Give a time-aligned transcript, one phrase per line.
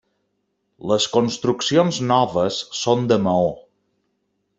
[0.91, 3.53] Les construccions noves són de maó.